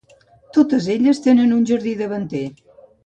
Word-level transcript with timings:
Totes 0.57 0.87
elles 0.95 1.21
tenen 1.27 1.53
un 1.59 1.67
jardí 1.73 1.93
davanter. 2.01 2.45